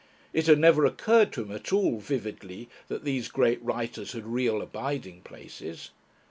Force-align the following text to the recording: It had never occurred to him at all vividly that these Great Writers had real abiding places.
It 0.33 0.47
had 0.47 0.57
never 0.57 0.83
occurred 0.83 1.31
to 1.33 1.43
him 1.43 1.51
at 1.51 1.71
all 1.71 1.99
vividly 1.99 2.69
that 2.87 3.03
these 3.03 3.27
Great 3.27 3.61
Writers 3.63 4.13
had 4.13 4.25
real 4.25 4.59
abiding 4.63 5.21
places. 5.21 5.91